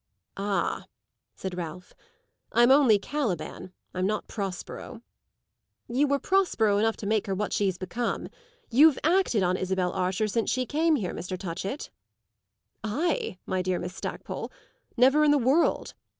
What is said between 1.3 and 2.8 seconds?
said Ralph, "I'm